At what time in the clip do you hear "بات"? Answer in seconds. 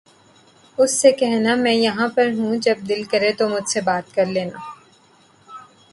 3.81-4.05